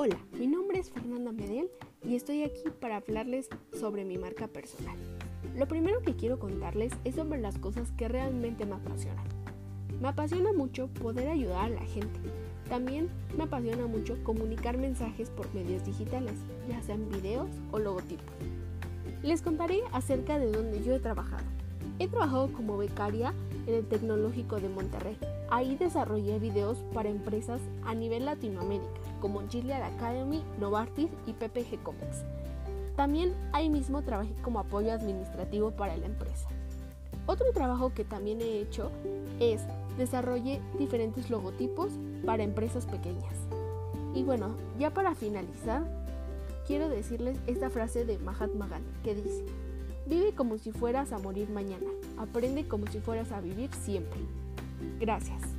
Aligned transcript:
Hola, 0.00 0.16
mi 0.38 0.46
nombre 0.46 0.78
es 0.78 0.92
Fernanda 0.92 1.32
Medel 1.32 1.68
y 2.04 2.14
estoy 2.14 2.44
aquí 2.44 2.62
para 2.80 2.98
hablarles 2.98 3.48
sobre 3.72 4.04
mi 4.04 4.16
marca 4.16 4.46
personal. 4.46 4.96
Lo 5.56 5.66
primero 5.66 6.02
que 6.02 6.14
quiero 6.14 6.38
contarles 6.38 6.92
es 7.02 7.16
sobre 7.16 7.40
las 7.40 7.58
cosas 7.58 7.90
que 7.96 8.06
realmente 8.06 8.64
me 8.64 8.76
apasionan. 8.76 9.26
Me 10.00 10.06
apasiona 10.06 10.52
mucho 10.52 10.86
poder 10.86 11.26
ayudar 11.26 11.64
a 11.64 11.68
la 11.70 11.80
gente. 11.80 12.20
También 12.68 13.08
me 13.36 13.42
apasiona 13.42 13.88
mucho 13.88 14.22
comunicar 14.22 14.78
mensajes 14.78 15.30
por 15.30 15.52
medios 15.52 15.84
digitales, 15.84 16.38
ya 16.68 16.80
sean 16.80 17.08
videos 17.08 17.50
o 17.72 17.80
logotipos. 17.80 18.36
Les 19.24 19.42
contaré 19.42 19.80
acerca 19.90 20.38
de 20.38 20.52
donde 20.52 20.80
yo 20.84 20.94
he 20.94 21.00
trabajado. 21.00 21.42
He 22.00 22.06
trabajado 22.06 22.52
como 22.52 22.76
becaria 22.76 23.34
en 23.66 23.74
el 23.74 23.86
Tecnológico 23.86 24.60
de 24.60 24.68
Monterrey. 24.68 25.18
Ahí 25.50 25.76
desarrollé 25.76 26.38
videos 26.38 26.78
para 26.94 27.08
empresas 27.08 27.60
a 27.84 27.94
nivel 27.94 28.24
Latinoamérica, 28.24 29.00
como 29.20 29.46
Gilead 29.48 29.82
Academy, 29.82 30.44
Novartis 30.60 31.10
y 31.26 31.32
PPG 31.32 31.82
Comics. 31.82 32.24
También 32.94 33.34
ahí 33.52 33.68
mismo 33.68 34.02
trabajé 34.02 34.32
como 34.42 34.60
apoyo 34.60 34.92
administrativo 34.92 35.72
para 35.72 35.96
la 35.96 36.06
empresa. 36.06 36.48
Otro 37.26 37.52
trabajo 37.52 37.92
que 37.92 38.04
también 38.04 38.40
he 38.40 38.60
hecho 38.60 38.90
es 39.40 39.62
desarrollé 39.98 40.60
diferentes 40.78 41.30
logotipos 41.30 41.92
para 42.24 42.44
empresas 42.44 42.86
pequeñas. 42.86 43.34
Y 44.14 44.22
bueno, 44.22 44.54
ya 44.78 44.94
para 44.94 45.14
finalizar, 45.14 45.82
quiero 46.66 46.88
decirles 46.88 47.38
esta 47.46 47.70
frase 47.70 48.04
de 48.04 48.18
Mahatma 48.18 48.68
Gandhi 48.68 48.90
que 49.02 49.14
dice, 49.14 49.44
Vive 50.08 50.32
como 50.32 50.56
si 50.56 50.72
fueras 50.72 51.12
a 51.12 51.18
morir 51.18 51.50
mañana. 51.50 51.86
Aprende 52.16 52.66
como 52.66 52.86
si 52.86 52.98
fueras 52.98 53.30
a 53.30 53.42
vivir 53.42 53.68
siempre. 53.74 54.20
Gracias. 54.98 55.57